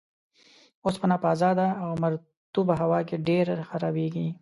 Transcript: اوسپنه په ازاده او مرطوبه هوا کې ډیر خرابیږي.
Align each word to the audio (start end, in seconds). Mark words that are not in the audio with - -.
اوسپنه 0.85 1.15
په 1.23 1.27
ازاده 1.35 1.67
او 1.83 1.89
مرطوبه 2.03 2.73
هوا 2.81 2.99
کې 3.07 3.23
ډیر 3.27 3.47
خرابیږي. 3.69 4.27